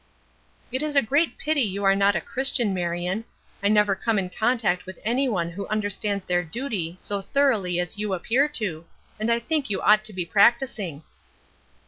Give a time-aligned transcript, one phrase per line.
[0.71, 3.23] "It is a great pity you are not a Christian, Marion.
[3.61, 7.99] I never come in contact with any one who understands their duty so thoroughly as
[7.99, 8.85] you appear to,
[9.19, 11.03] and I think you ought to be practicing."